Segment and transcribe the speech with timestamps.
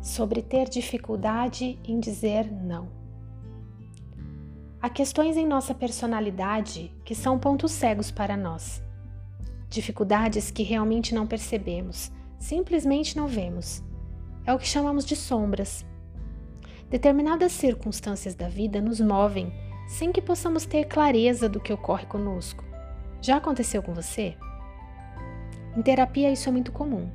[0.00, 2.88] Sobre ter dificuldade em dizer não.
[4.80, 8.82] Há questões em nossa personalidade que são pontos cegos para nós.
[9.68, 13.82] Dificuldades que realmente não percebemos, simplesmente não vemos.
[14.44, 15.84] É o que chamamos de sombras.
[16.88, 19.52] Determinadas circunstâncias da vida nos movem
[19.88, 22.64] sem que possamos ter clareza do que ocorre conosco.
[23.20, 24.36] Já aconteceu com você?
[25.76, 27.10] Em terapia, isso é muito comum,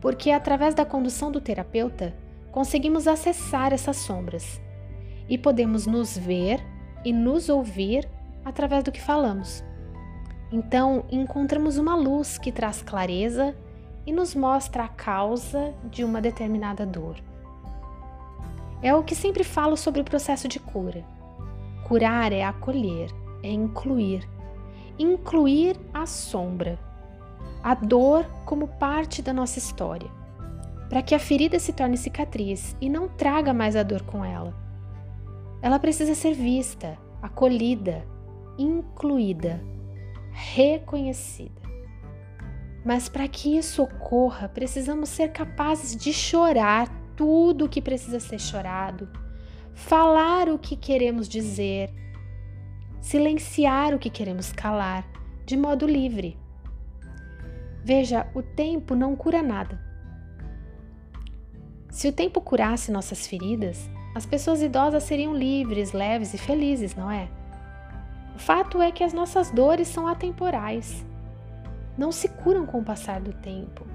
[0.00, 2.14] porque através da condução do terapeuta
[2.50, 4.60] conseguimos acessar essas sombras
[5.28, 6.60] e podemos nos ver
[7.04, 8.08] e nos ouvir
[8.44, 9.62] através do que falamos.
[10.52, 13.54] Então, encontramos uma luz que traz clareza
[14.04, 17.16] e nos mostra a causa de uma determinada dor.
[18.82, 21.04] É o que sempre falo sobre o processo de cura.
[21.86, 23.10] Curar é acolher,
[23.42, 24.28] é incluir.
[24.98, 26.78] Incluir a sombra,
[27.62, 30.10] a dor como parte da nossa história,
[30.88, 34.54] para que a ferida se torne cicatriz e não traga mais a dor com ela.
[35.62, 38.04] Ela precisa ser vista, acolhida,
[38.58, 39.62] incluída,
[40.32, 41.60] reconhecida.
[42.84, 48.40] Mas para que isso ocorra, precisamos ser capazes de chorar tudo o que precisa ser
[48.40, 49.06] chorado,
[49.74, 51.92] falar o que queremos dizer,
[53.02, 55.06] silenciar o que queremos calar,
[55.44, 56.38] de modo livre.
[57.82, 59.80] Veja, o tempo não cura nada.
[61.88, 67.10] Se o tempo curasse nossas feridas, as pessoas idosas seriam livres, leves e felizes, não
[67.10, 67.28] é?
[68.34, 71.04] O fato é que as nossas dores são atemporais.
[71.96, 73.86] Não se curam com o passar do tempo.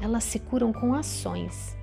[0.00, 1.76] Elas se curam com ações.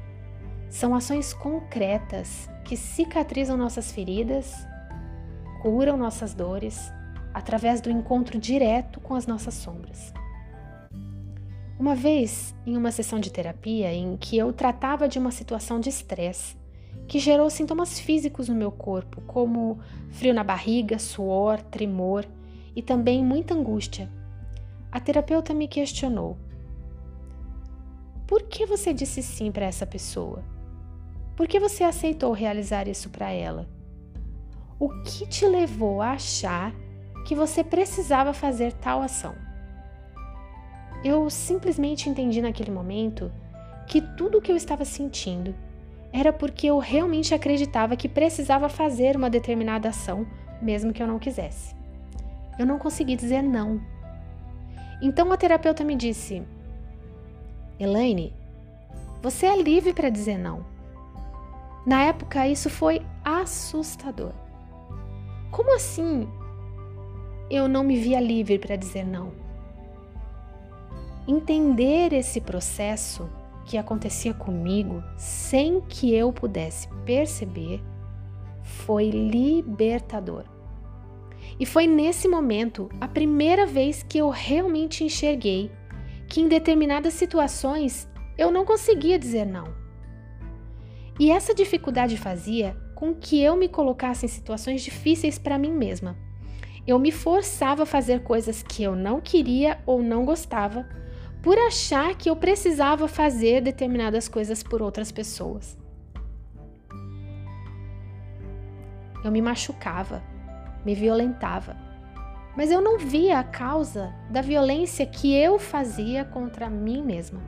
[0.69, 4.65] São ações concretas que cicatrizam nossas feridas,
[5.61, 6.91] curam nossas dores
[7.33, 10.13] através do encontro direto com as nossas sombras.
[11.81, 15.89] Uma vez, em uma sessão de terapia em que eu tratava de uma situação de
[15.89, 16.55] estresse,
[17.07, 19.79] que gerou sintomas físicos no meu corpo, como
[20.11, 22.23] frio na barriga, suor, tremor
[22.75, 24.11] e também muita angústia.
[24.91, 26.37] A terapeuta me questionou:
[28.27, 30.43] Por que você disse sim para essa pessoa?
[31.35, 33.67] Por que você aceitou realizar isso para ela?
[34.77, 36.75] O que te levou a achar
[37.25, 39.33] que você precisava fazer tal ação?
[41.03, 43.31] Eu simplesmente entendi naquele momento
[43.87, 45.55] que tudo o que eu estava sentindo
[46.13, 50.27] era porque eu realmente acreditava que precisava fazer uma determinada ação,
[50.61, 51.75] mesmo que eu não quisesse.
[52.59, 53.81] Eu não consegui dizer não.
[55.01, 56.43] Então a terapeuta me disse:
[57.79, 58.33] Elaine,
[59.21, 60.65] você é livre para dizer não.
[61.85, 64.33] Na época, isso foi assustador.
[65.49, 66.29] Como assim
[67.49, 69.40] eu não me via livre para dizer não?
[71.31, 73.29] Entender esse processo
[73.63, 77.81] que acontecia comigo sem que eu pudesse perceber
[78.61, 80.43] foi libertador.
[81.57, 85.71] E foi nesse momento a primeira vez que eu realmente enxerguei
[86.27, 89.73] que em determinadas situações eu não conseguia dizer não.
[91.17, 96.17] E essa dificuldade fazia com que eu me colocasse em situações difíceis para mim mesma.
[96.85, 100.99] Eu me forçava a fazer coisas que eu não queria ou não gostava
[101.41, 105.77] por achar que eu precisava fazer determinadas coisas por outras pessoas.
[109.23, 110.23] Eu me machucava,
[110.85, 111.75] me violentava,
[112.55, 117.41] mas eu não via a causa da violência que eu fazia contra mim mesma.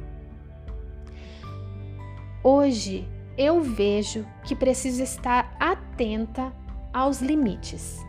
[2.44, 6.54] Hoje eu vejo que preciso estar atenta
[6.92, 8.00] aos limites,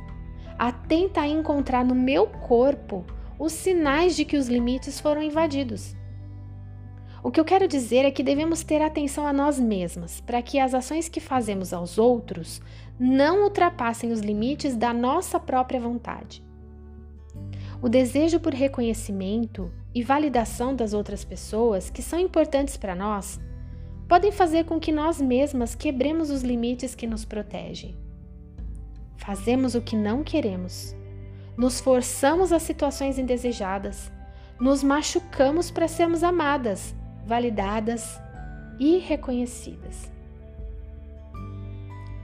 [0.58, 3.04] atenta a encontrar no meu corpo
[3.44, 5.94] os sinais de que os limites foram invadidos.
[7.22, 10.58] O que eu quero dizer é que devemos ter atenção a nós mesmas, para que
[10.58, 12.60] as ações que fazemos aos outros
[12.98, 16.42] não ultrapassem os limites da nossa própria vontade.
[17.82, 23.38] O desejo por reconhecimento e validação das outras pessoas, que são importantes para nós,
[24.08, 27.94] podem fazer com que nós mesmas quebremos os limites que nos protegem.
[29.16, 30.94] Fazemos o que não queremos
[31.56, 34.10] nos forçamos a situações indesejadas,
[34.60, 38.20] nos machucamos para sermos amadas, validadas
[38.78, 40.10] e reconhecidas.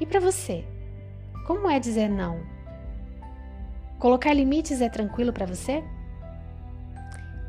[0.01, 0.65] E para você,
[1.47, 2.41] como é dizer não?
[3.99, 5.85] Colocar limites é tranquilo para você?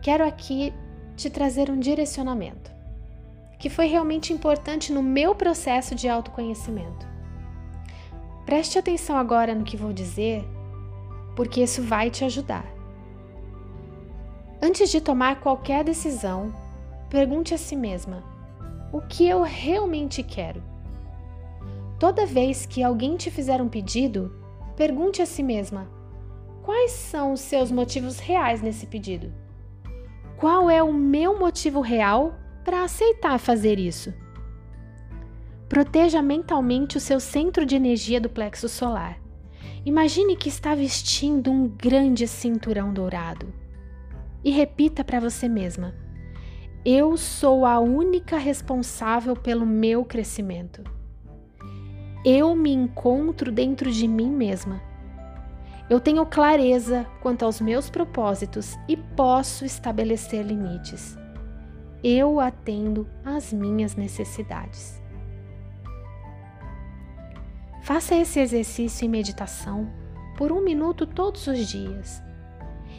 [0.02, 0.74] Quero aqui
[1.16, 2.72] te trazer um direcionamento
[3.62, 7.08] que foi realmente importante no meu processo de autoconhecimento.
[8.44, 10.44] Preste atenção agora no que vou dizer
[11.36, 12.66] porque isso vai te ajudar.
[14.62, 16.54] Antes de tomar qualquer decisão,
[17.10, 18.24] pergunte a si mesma:
[18.92, 20.62] o que eu realmente quero?
[21.98, 24.36] Toda vez que alguém te fizer um pedido,
[24.76, 25.88] pergunte a si mesma:
[26.64, 29.32] quais são os seus motivos reais nesse pedido?
[30.38, 34.12] Qual é o meu motivo real para aceitar fazer isso?
[35.70, 39.21] Proteja mentalmente o seu centro de energia do plexo solar.
[39.84, 43.52] Imagine que está vestindo um grande cinturão dourado.
[44.44, 45.96] E repita para você mesma:
[46.86, 50.84] Eu sou a única responsável pelo meu crescimento.
[52.24, 54.80] Eu me encontro dentro de mim mesma.
[55.90, 61.18] Eu tenho clareza quanto aos meus propósitos e posso estabelecer limites.
[62.04, 65.01] Eu atendo às minhas necessidades.
[67.82, 69.92] Faça esse exercício em meditação
[70.38, 72.22] por um minuto todos os dias.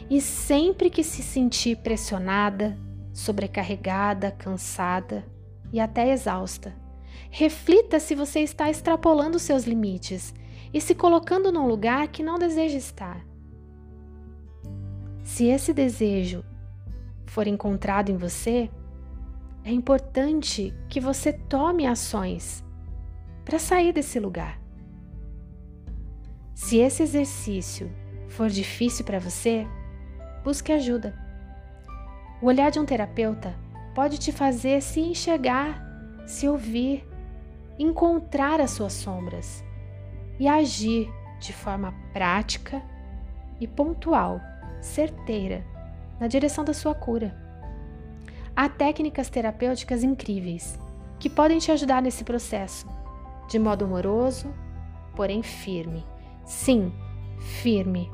[0.09, 2.77] E sempre que se sentir pressionada,
[3.13, 5.25] sobrecarregada, cansada
[5.71, 6.75] e até exausta,
[7.29, 10.33] reflita se você está extrapolando seus limites
[10.73, 13.25] e se colocando num lugar que não deseja estar.
[15.23, 16.43] Se esse desejo
[17.25, 18.69] for encontrado em você,
[19.63, 22.63] é importante que você tome ações
[23.45, 24.62] para sair desse lugar.
[26.53, 27.91] Se esse exercício
[28.29, 29.67] for difícil para você,
[30.43, 31.17] busque ajuda.
[32.41, 33.55] O olhar de um terapeuta
[33.95, 35.81] pode te fazer se enxergar,
[36.25, 37.07] se ouvir,
[37.77, 39.63] encontrar as suas sombras
[40.39, 41.09] e agir
[41.39, 42.81] de forma prática
[43.59, 44.39] e pontual,
[44.81, 45.65] certeira,
[46.19, 47.35] na direção da sua cura.
[48.55, 50.79] Há técnicas terapêuticas incríveis
[51.19, 52.87] que podem te ajudar nesse processo,
[53.49, 54.53] de modo amoroso,
[55.15, 56.12] porém firme.
[56.45, 56.91] Sim,
[57.39, 58.11] firme.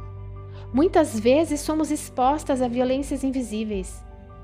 [0.74, 4.04] Muitas vezes somos expostas a violências invisíveis.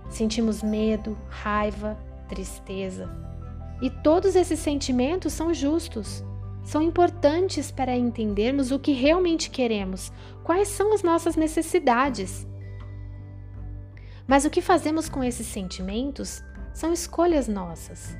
[0.10, 1.98] Sentimos medo, raiva,
[2.28, 3.10] tristeza.
[3.82, 6.24] E todos esses sentimentos são justos.
[6.64, 10.12] São importantes para entendermos o que realmente queremos,
[10.44, 12.48] quais são as nossas necessidades.
[14.26, 16.44] Mas o que fazemos com esses sentimentos
[16.74, 18.18] são escolhas nossas.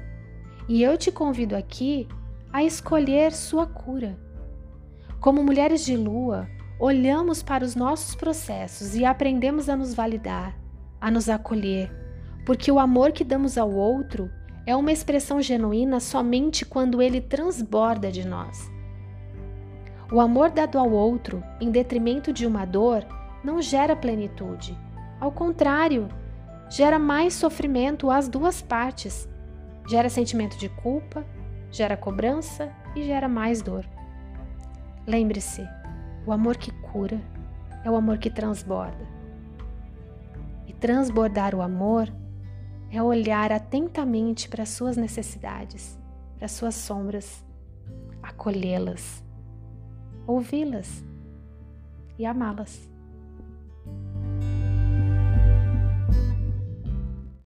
[0.70, 2.08] E eu te convido aqui
[2.54, 4.25] a escolher sua cura.
[5.26, 6.48] Como mulheres de lua,
[6.80, 10.56] olhamos para os nossos processos e aprendemos a nos validar,
[11.02, 11.92] a nos acolher,
[12.46, 14.30] porque o amor que damos ao outro
[14.68, 18.72] é uma expressão genuína somente quando ele transborda de nós.
[20.12, 23.04] O amor dado ao outro, em detrimento de uma dor,
[23.44, 24.78] não gera plenitude.
[25.20, 26.08] Ao contrário,
[26.70, 29.28] gera mais sofrimento às duas partes.
[29.90, 31.26] Gera sentimento de culpa,
[31.72, 33.95] gera cobrança e gera mais dor.
[35.08, 35.68] Lembre-se,
[36.26, 37.22] o amor que cura
[37.84, 39.08] é o amor que transborda.
[40.66, 42.12] E transbordar o amor
[42.90, 46.00] é olhar atentamente para as suas necessidades,
[46.36, 47.46] para as suas sombras,
[48.24, 49.24] acolhê-las,
[50.26, 51.04] ouvi-las
[52.18, 52.90] e amá-las.